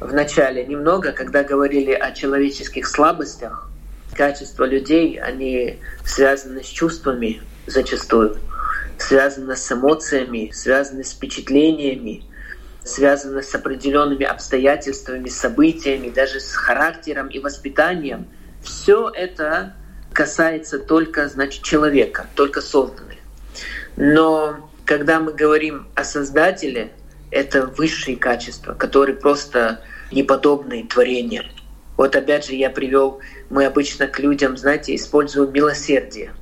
[0.00, 3.68] в начале, немного, когда говорили о человеческих слабостях.
[4.14, 8.38] Качества людей, они связаны с чувствами зачастую,
[8.96, 12.24] связаны с эмоциями, связаны с впечатлениями,
[12.84, 18.28] связаны с определенными обстоятельствами, событиями, даже с характером и воспитанием.
[18.62, 19.74] Все это
[20.14, 23.18] касается только, значит, человека, только созданных.
[23.96, 26.92] Но когда мы говорим о Создателе,
[27.30, 29.80] это высшие качества, которые просто
[30.12, 31.44] неподобные творения.
[31.96, 36.32] Вот опять же я привел, мы обычно к людям, знаете, используем милосердие.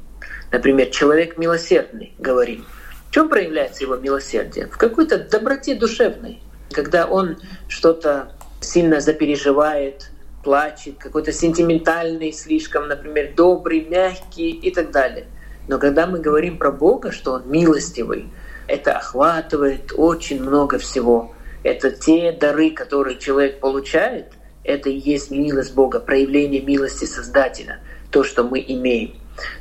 [0.50, 2.66] Например, человек милосердный, говорим.
[3.08, 4.66] В чем проявляется его милосердие?
[4.66, 6.42] В какой-то доброте душевной.
[6.72, 10.11] Когда он что-то сильно запереживает,
[10.42, 15.26] плачет, какой-то сентиментальный, слишком, например, добрый, мягкий и так далее.
[15.68, 18.28] Но когда мы говорим про Бога, что Он милостивый,
[18.66, 21.32] это охватывает очень много всего.
[21.62, 24.32] Это те дары, которые человек получает,
[24.64, 29.14] это и есть милость Бога, проявление милости Создателя, то, что мы имеем.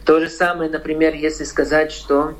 [0.06, 2.36] То же самое, например, если сказать, что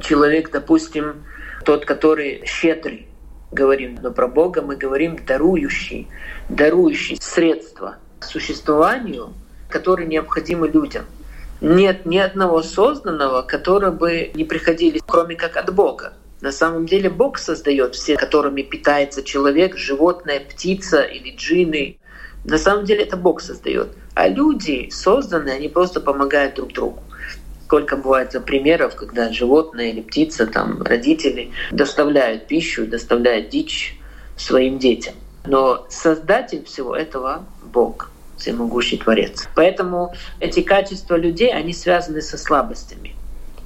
[0.00, 1.24] человек, допустим,
[1.64, 3.07] тот, который щедрый,
[3.50, 6.08] говорим, но про Бога мы говорим дарующий,
[6.48, 9.32] дарующий средства существованию,
[9.68, 11.04] которые необходимы людям.
[11.60, 16.12] Нет ни одного созданного, которое бы не приходили, кроме как от Бога.
[16.40, 21.98] На самом деле Бог создает все, которыми питается человек, животное, птица или джинны.
[22.44, 23.88] На самом деле это Бог создает.
[24.14, 27.02] А люди созданы, они просто помогают друг другу.
[27.68, 34.00] Сколько бывает примеров, когда животное или птица, там, родители доставляют пищу, доставляют дичь
[34.38, 35.12] своим детям.
[35.44, 39.50] Но создатель всего этого— Бог, всемогущий Творец.
[39.54, 43.14] Поэтому эти качества людей, они связаны со слабостями.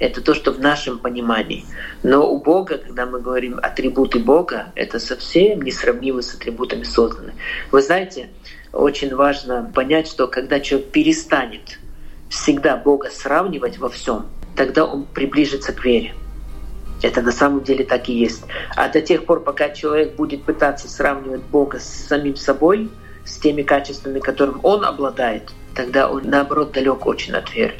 [0.01, 1.65] Это то, что в нашем понимании.
[2.03, 7.35] Но у Бога, когда мы говорим атрибуты Бога, это совсем не сравнимо с атрибутами созданы.
[7.71, 8.31] Вы знаете,
[8.73, 11.79] очень важно понять, что когда человек перестанет
[12.33, 16.15] всегда Бога сравнивать во всем, тогда он приближится к вере.
[17.03, 18.45] Это на самом деле так и есть.
[18.75, 22.91] А до тех пор, пока человек будет пытаться сравнивать Бога с самим собой,
[23.25, 27.75] с теми качествами, которым он обладает, тогда он, наоборот, далек очень от веры.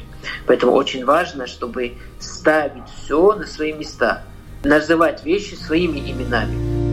[0.45, 4.23] Поэтому очень важно, чтобы ставить все на свои места,
[4.63, 6.92] называть вещи своими именами.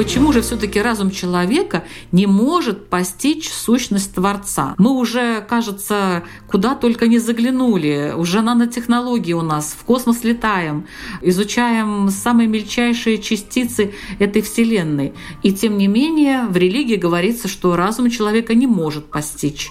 [0.00, 4.74] Почему же все-таки разум человека не может постичь сущность Творца?
[4.78, 8.14] Мы уже, кажется, куда только не заглянули.
[8.16, 10.86] Уже нанотехнологии у нас, в космос летаем,
[11.20, 15.12] изучаем самые мельчайшие частицы этой Вселенной.
[15.42, 19.70] И тем не менее в религии говорится, что разум человека не может постичь.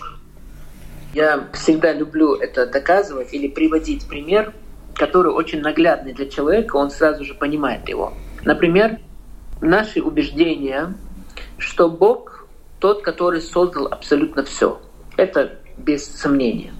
[1.16, 4.54] Я всегда люблю это доказывать или приводить пример,
[4.94, 8.14] который очень наглядный для человека, он сразу же понимает его.
[8.46, 9.00] Например,
[9.62, 10.94] наши убеждения,
[11.58, 12.48] что Бог
[12.80, 14.82] тот, который создал абсолютно все.
[15.18, 16.74] Это без сомнения.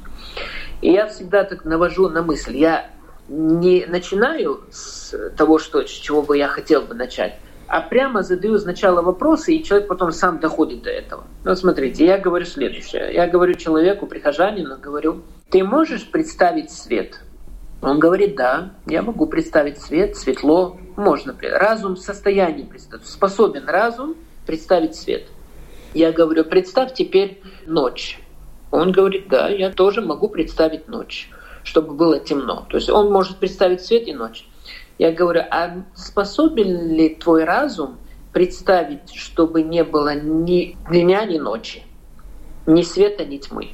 [0.82, 2.58] И я всегда так навожу на мысль.
[2.58, 2.90] Я
[3.28, 7.36] не начинаю с того, что, с чего бы я хотел бы начать,
[7.68, 11.26] а прямо задаю сначала вопросы, и человек потом сам доходит до этого.
[11.44, 13.14] Ну, смотрите, я говорю следующее.
[13.14, 17.22] Я говорю человеку, прихожанину, говорю, ты можешь представить свет?
[17.82, 21.36] Он говорит, да, я могу представить свет, светло, можно.
[21.42, 24.16] Разум в представить, способен разум
[24.46, 25.28] представить свет.
[25.94, 28.20] Я говорю, представь теперь ночь.
[28.72, 31.32] Он говорит, да, я тоже могу представить ночь,
[31.64, 32.68] чтобы было темно.
[32.70, 34.46] То есть он может представить свет и ночь.
[34.98, 37.98] Я говорю, а способен ли твой разум
[38.34, 41.84] представить, чтобы не было ни дня, ни ночи,
[42.68, 43.70] ни света, ни тьмы?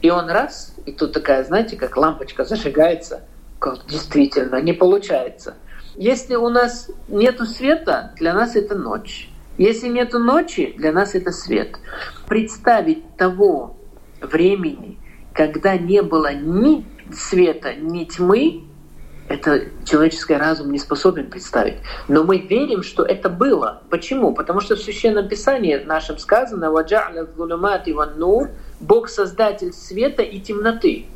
[0.00, 3.24] И он раз, и тут такая, знаете, как лампочка зажигается,
[3.62, 5.54] как действительно не получается.
[5.94, 9.30] Если у нас нет света, для нас это ночь.
[9.56, 11.76] Если нет ночи, для нас это свет.
[12.26, 13.76] Представить того
[14.20, 14.98] времени,
[15.32, 18.64] когда не было ни света, ни тьмы,
[19.28, 21.76] это человеческий разум не способен представить.
[22.08, 23.82] Но мы верим, что это было.
[23.90, 24.34] Почему?
[24.34, 27.28] Потому что в Священном Писании нашем сказано «Ваджа'ля
[27.94, 31.06] ван нур» Бог создатель света и темноты.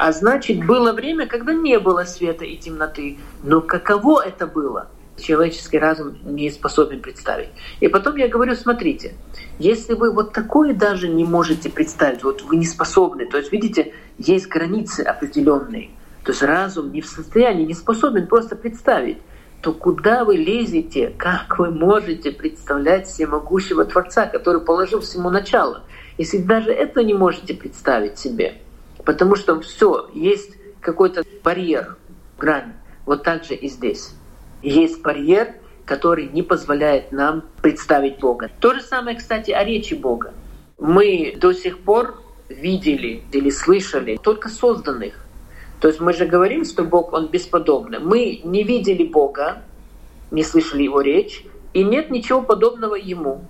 [0.00, 3.18] А значит, было время, когда не было света и темноты.
[3.42, 4.88] Но каково это было?
[5.18, 7.50] Человеческий разум не способен представить.
[7.80, 9.12] И потом я говорю, смотрите,
[9.58, 13.92] если вы вот такое даже не можете представить, вот вы не способны, то есть, видите,
[14.16, 15.90] есть границы определенные,
[16.24, 19.18] то есть разум не в состоянии, не способен просто представить,
[19.60, 25.82] то куда вы лезете, как вы можете представлять всемогущего Творца, который положил всему начало,
[26.16, 28.54] если даже это не можете представить себе–
[29.04, 31.96] Потому что все, есть какой-то барьер,
[32.38, 32.72] грань.
[33.06, 34.12] Вот так же и здесь.
[34.62, 38.50] Есть барьер, который не позволяет нам представить Бога.
[38.60, 40.32] То же самое, кстати, о речи Бога.
[40.78, 45.14] Мы до сих пор видели или слышали только созданных.
[45.80, 47.98] То есть мы же говорим, что Бог, Он бесподобный.
[48.00, 49.62] Мы не видели Бога,
[50.30, 53.44] не слышали Его речь, и нет ничего подобного Ему.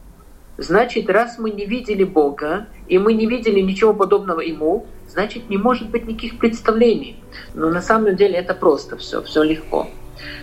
[0.58, 5.58] Значит, раз мы не видели Бога, и мы не видели ничего подобного Ему, значит не
[5.58, 7.22] может быть никаких представлений.
[7.54, 9.88] Но на самом деле это просто все, все легко.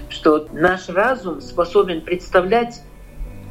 [0.09, 2.81] Что наш разум способен представлять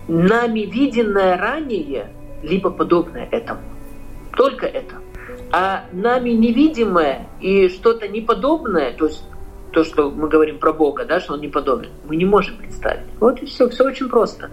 [0.09, 2.09] нами виденное ранее,
[2.43, 3.61] либо подобное этому.
[4.37, 4.97] Только это.
[5.53, 9.25] А нами невидимое и что-то неподобное, то есть
[9.73, 13.07] то, что мы говорим про Бога, да, что Он не подобен, мы не можем представить.
[13.21, 14.51] Вот и все, все очень просто.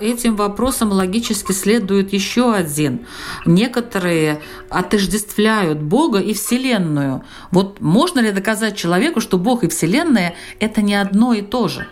[0.00, 3.06] Этим вопросом логически следует еще один.
[3.46, 4.40] Некоторые
[4.70, 7.24] отождествляют Бога и Вселенную.
[7.50, 11.86] Вот можно ли доказать человеку, что Бог и Вселенная– это не одно и то же?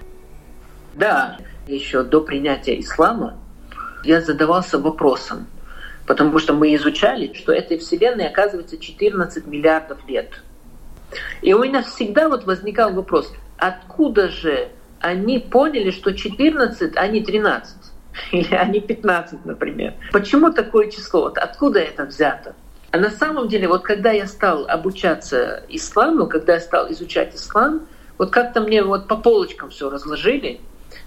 [0.94, 3.36] Да, еще до принятия ислама
[4.04, 5.46] я задавался вопросом,
[6.07, 10.42] потому что мы изучали, что этой Вселенной оказывается 14 миллиардов лет.
[11.42, 14.68] И у меня всегда вот возникал вопрос, откуда же
[15.00, 17.76] они поняли, что 14, а не 13.
[18.33, 19.95] Или они 15, например.
[20.12, 21.23] Почему такое число?
[21.23, 22.55] Вот откуда это взято?
[22.91, 27.87] А на самом деле, вот когда я стал обучаться исламу, когда я стал изучать ислам,
[28.17, 30.61] вот как-то мне вот по полочкам все разложили,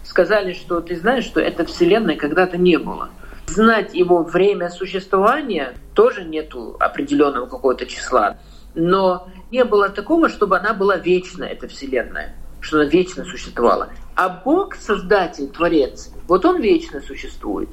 [0.03, 3.09] сказали, что ты знаешь, что этой вселенной когда-то не было.
[3.47, 8.37] Знать его время существования тоже нету определенного какого-то числа.
[8.75, 13.89] Но не было такого, чтобы она была вечна, эта вселенная что она вечно существовала.
[14.21, 17.69] А Бог, Создатель, Творец, вот Он вечно существует.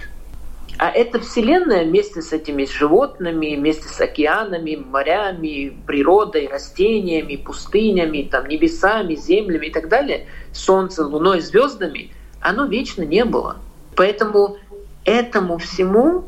[0.79, 8.47] А эта Вселенная вместе с этими животными, вместе с океанами, морями, природой, растениями, пустынями, там,
[8.47, 13.57] небесами, землями и так далее, Солнцем, Луной, звездами, оно вечно не было.
[13.97, 14.57] Поэтому
[15.05, 16.27] этому всему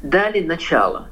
[0.00, 1.08] дали начало.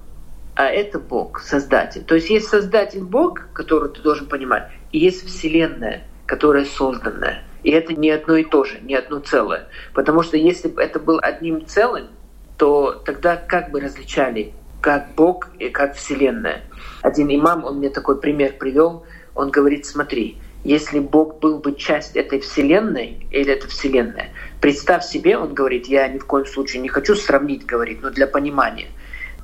[0.55, 2.05] А это Бог, Создатель.
[2.05, 7.43] То есть есть Создатель Бог, который ты должен понимать, и есть Вселенная– которое созданное.
[7.65, 9.67] И это не одно и то же, не одно целое.
[9.95, 12.09] Потому что если бы это был одним целым,
[12.57, 16.61] то тогда как бы различали, как Бог и как Вселенная.
[17.03, 19.05] Один имам, он мне такой пример привел,
[19.35, 24.29] он говорит, смотри, если Бог был бы часть этой Вселенной, или это Вселенная,
[24.61, 28.27] представь себе, он говорит, я ни в коем случае не хочу сравнить, говорит, но для
[28.27, 28.89] понимания.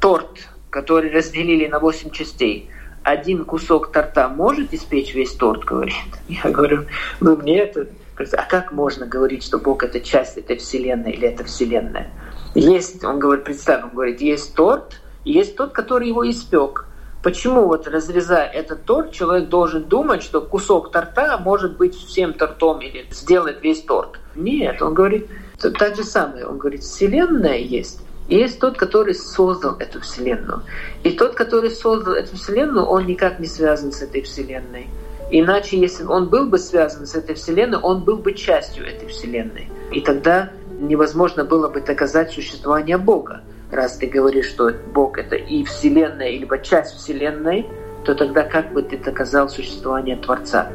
[0.00, 2.70] Торт, который разделили на восемь частей,
[3.02, 5.94] один кусок торта может испечь весь торт, говорит.
[6.28, 6.84] Я говорю,
[7.20, 7.86] ну мне это...
[8.32, 12.10] А как можно говорить, что Бог это часть этой вселенной или это вселенная?
[12.54, 16.86] Есть, он говорит, представь, он говорит, есть торт, есть тот, который его испек.
[17.22, 22.80] Почему вот разрезая этот торт, человек должен думать, что кусок торта может быть всем тортом
[22.80, 24.18] или сделать весь торт?
[24.34, 25.28] Нет, он говорит,
[25.78, 26.46] так же самое.
[26.46, 30.62] Он говорит, вселенная есть, и есть тот, который создал эту Вселенную.
[31.02, 34.86] И тот, который создал эту Вселенную, он никак не связан с этой Вселенной.
[35.30, 39.68] Иначе, если он был бы связан с этой Вселенной, он был бы частью этой Вселенной.
[39.92, 40.50] И тогда
[40.80, 43.42] невозможно было бы доказать существование Бога.
[43.70, 47.66] Раз ты говоришь, что Бог— это и Вселенная, либо часть Вселенной,
[48.04, 50.72] то тогда как бы ты доказал существование Творца?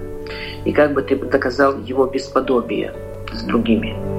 [0.63, 2.93] И как бы ты доказал его бесподобие
[3.33, 4.14] с другими?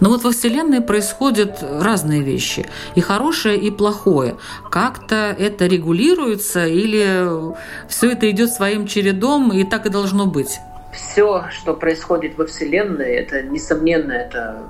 [0.00, 4.36] Но вот во Вселенной происходят разные вещи, и хорошее, и плохое.
[4.70, 7.54] Как-то это регулируется или
[7.88, 10.58] все это идет своим чередом, и так и должно быть?
[10.92, 14.62] Все, что происходит во Вселенной, это несомненно, это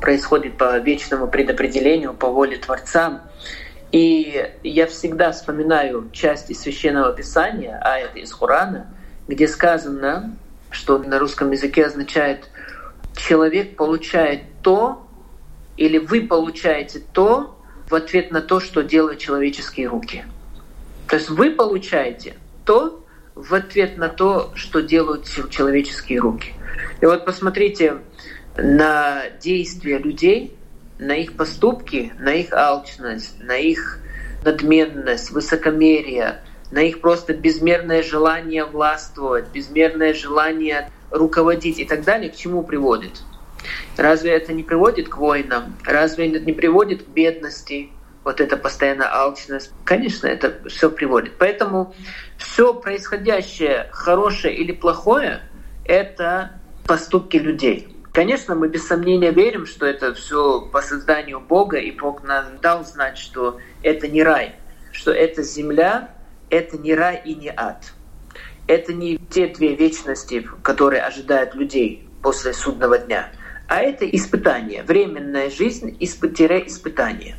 [0.00, 3.22] происходит по вечному предопределению, по воле Творца.
[3.92, 8.86] И я всегда вспоминаю части Священного Писания, а это из Хурана,
[9.26, 10.36] где сказано,
[10.70, 12.48] что на русском языке означает
[13.16, 15.06] человек получает то,
[15.76, 17.56] или вы получаете то
[17.88, 20.24] в ответ на то, что делают человеческие руки.
[21.08, 23.06] То есть вы получаете то
[23.36, 26.52] в ответ на то, что делают человеческие руки.
[27.00, 27.98] И вот посмотрите
[28.56, 30.56] на действия людей,
[30.98, 34.00] на их поступки, на их алчность, на их
[34.44, 36.40] надменность, высокомерие,
[36.72, 43.22] на их просто безмерное желание властвовать, безмерное желание руководить и так далее, к чему приводит?
[43.96, 45.76] Разве это не приводит к войнам?
[45.84, 47.90] Разве это не приводит к бедности?
[48.24, 49.72] Вот это постоянная алчность.
[49.84, 51.34] Конечно, это все приводит.
[51.38, 51.94] Поэтому
[52.38, 55.42] все происходящее, хорошее или плохое,
[55.84, 57.96] это поступки людей.
[58.12, 62.82] Конечно, мы без сомнения верим, что это все по созданию Бога, и Бог нам дал
[62.84, 64.56] знать, что это не рай,
[64.90, 66.08] что это земля,
[66.48, 67.92] это не рай и не ад.
[68.66, 73.28] Это не те две вечности, которые ожидают людей после судного дня,
[73.68, 77.36] а это испытание, временная жизнь, испытание.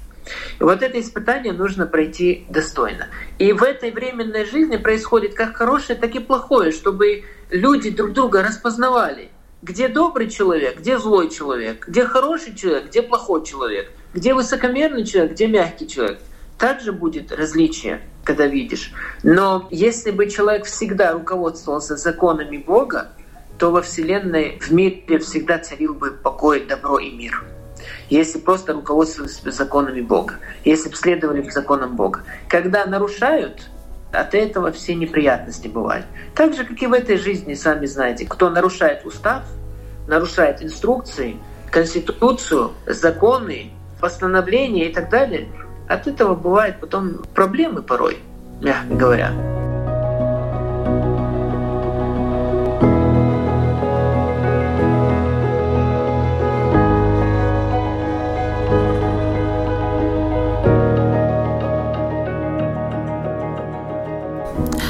[0.60, 3.08] И вот это испытание нужно пройти достойно.
[3.40, 8.44] И в этой временной жизни происходит как хорошее, так и плохое, чтобы люди друг друга
[8.44, 9.30] распознавали–
[9.62, 15.34] где добрый человек, где злой человек, где хороший человек, где плохой человек, где высокомерный человек,
[15.34, 16.20] где мягкий человек.
[16.58, 18.92] Также будет различие, когда видишь.
[19.24, 23.10] Но если бы человек всегда руководствовался законами Бога,
[23.58, 27.44] то во Вселенной, в мире всегда царил бы покой, добро и мир.
[28.10, 32.24] Если просто руководствовались законами Бога, если бы следовали законам Бога.
[32.48, 33.70] Когда нарушают,
[34.12, 36.06] от этого все неприятности бывают.
[36.36, 39.44] Так же, как и в этой жизни, сами знаете, кто нарушает устав,
[40.08, 41.38] нарушает инструкции,
[41.72, 45.50] конституцию, законы, постановления и так далее,
[45.88, 48.18] от этого бывают потом проблемы порой,
[48.62, 49.57] мягко говоря.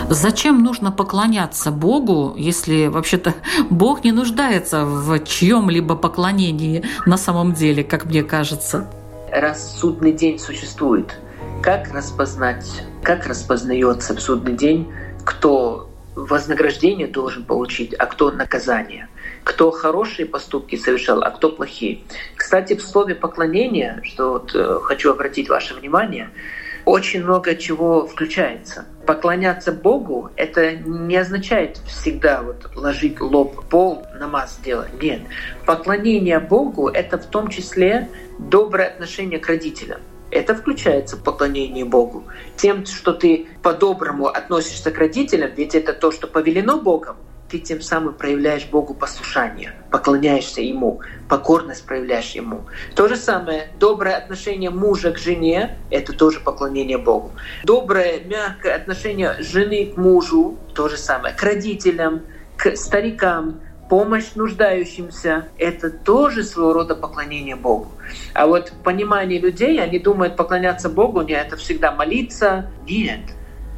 [0.09, 3.33] Зачем нужно поклоняться Богу, если вообще-то
[3.69, 8.87] Бог не нуждается в чьем-либо поклонении на самом деле, как мне кажется?
[9.31, 11.17] Раз судный день существует,
[11.61, 14.89] как распознать, как распознается в судный день,
[15.25, 19.09] кто вознаграждение должен получить, а кто наказание?
[19.43, 21.99] Кто хорошие поступки совершал, а кто плохие?
[22.35, 26.29] Кстати, в слове поклонение, что вот, э, хочу обратить ваше внимание,
[26.87, 28.85] очень много чего включается.
[29.05, 34.91] Поклоняться Богу— это не означает всегда вот ложить лоб пол, намаз делать.
[35.01, 35.21] Нет.
[35.65, 38.07] Поклонение Богу— это в том числе
[38.39, 39.99] доброе отношение к родителям.
[40.31, 42.23] Это включается в поклонение Богу.
[42.55, 47.17] Тем, что ты по-доброму относишься к родителям, ведь это то, что повелено Богом,
[47.49, 52.65] ты тем самым проявляешь Богу послушание, поклоняешься Ему, покорность проявляешь Ему.
[52.95, 57.31] То же самое, доброе отношение мужа к жене— это тоже поклонение Богу.
[57.63, 61.33] Доброе, мягкое отношение жены к мужу— то же самое.
[61.33, 62.21] К родителям,
[62.57, 67.91] к старикам, помощь нуждающимся— это тоже своего рода поклонение Богу.
[68.33, 72.69] А вот понимание людей, они думают, поклоняться Богу, не это всегда молиться.
[72.85, 73.21] Нет.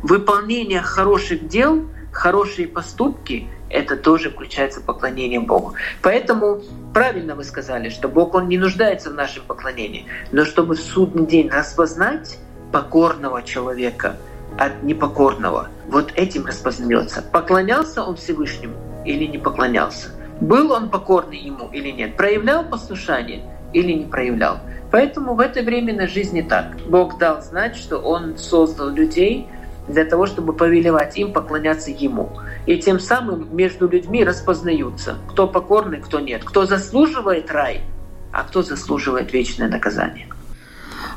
[0.01, 5.73] Выполнение хороших дел, хорошие поступки— это тоже включается поклонение Богу.
[6.01, 6.61] Поэтому
[6.93, 11.25] правильно вы сказали, что Бог, Он не нуждается в нашем поклонении, но чтобы в судный
[11.25, 12.37] день распознать
[12.71, 14.17] покорного человека
[14.57, 20.09] от непокорного, вот этим распознается, поклонялся он Всевышнему или не поклонялся,
[20.41, 23.43] был он покорный ему или нет, проявлял послушание
[23.73, 24.59] или не проявлял.
[24.91, 26.77] Поэтому в этой временной жизни так.
[26.87, 29.47] Бог дал знать, что Он создал людей
[29.87, 32.29] для того, чтобы повелевать им поклоняться Ему.
[32.69, 37.81] И тем самым между людьми распознаются, кто покорный, кто нет, кто заслуживает рай,
[38.31, 40.27] а кто заслуживает вечное наказание.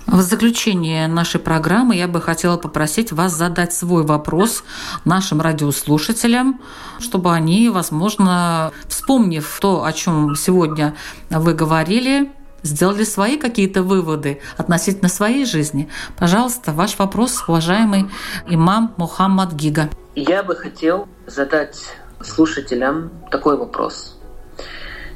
[0.06, 4.64] В заключение нашей программы я бы хотела попросить вас задать свой вопрос
[5.04, 6.58] нашим радиослушателям,
[6.98, 10.94] чтобы они, возможно, вспомнив то, о чем сегодня
[11.28, 12.32] вы говорили,
[12.62, 15.90] сделали свои какие-то выводы относительно своей жизни.
[16.16, 18.06] Пожалуйста, ваш вопрос, уважаемый
[18.46, 19.90] имам Мухаммад Гига.
[20.14, 24.18] Я бы хотел задать слушателям такой вопрос.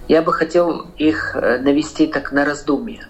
[0.09, 3.07] Я бы хотел их э, навести так на раздумье.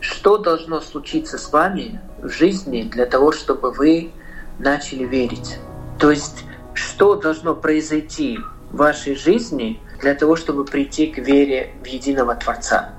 [0.00, 4.10] Что должно случиться с вами в жизни для того, чтобы вы
[4.58, 5.58] начали верить?
[5.98, 8.38] То есть, что должно произойти
[8.70, 12.92] в вашей жизни для того, чтобы прийти к вере в единого Творца?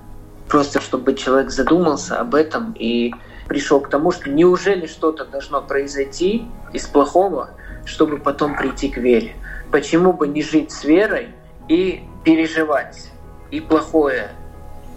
[0.47, 3.13] Просто чтобы человек задумался об этом и
[3.47, 7.51] пришел к тому, что неужели что-то должно произойти из плохого,
[7.87, 9.35] чтобы потом прийти к вере.
[9.71, 11.29] Почему бы не жить с верой
[11.67, 13.09] и переживать
[13.49, 14.29] и плохое,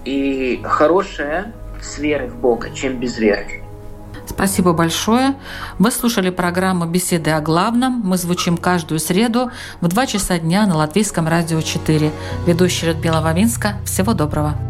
[0.04, 3.62] и хорошее с верой в Бога, чем без веры.
[4.26, 5.34] Спасибо большое.
[5.78, 8.00] Вы слушали программу «Беседы о главном».
[8.04, 12.10] Мы звучим каждую среду в 2 часа дня на Латвийском радио 4.
[12.46, 13.80] Ведущая Людмила Вавинска.
[13.84, 14.69] Всего доброго.